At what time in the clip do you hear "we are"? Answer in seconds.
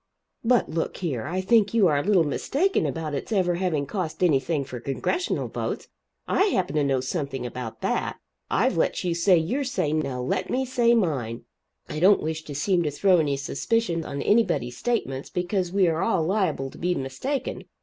15.71-16.01